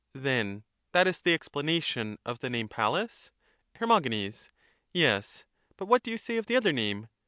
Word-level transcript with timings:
Then 0.15 0.63
that 0.93 1.05
is 1.05 1.19
the 1.21 1.35
explanation 1.35 2.17
of 2.25 2.39
the 2.39 2.49
name 2.49 2.67
Pallas? 2.69 3.29
Her. 3.75 3.85
Yes; 4.93 5.45
but 5.77 5.85
what 5.85 6.01
do 6.01 6.09
you 6.09 6.17
say 6.17 6.37
of 6.37 6.47
the 6.47 6.55
other 6.55 6.73
name? 6.73 7.07